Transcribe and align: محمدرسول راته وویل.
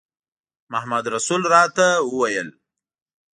محمدرسول 0.73 1.41
راته 1.53 1.87
وویل. 2.13 2.49